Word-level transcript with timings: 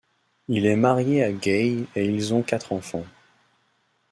Il 0.47 0.65
est 0.65 0.75
marié 0.75 1.23
à 1.23 1.31
Gaye 1.31 1.85
et 1.95 2.05
ils 2.07 2.33
ont 2.33 2.41
quatre 2.41 2.73
enfants. 2.73 3.05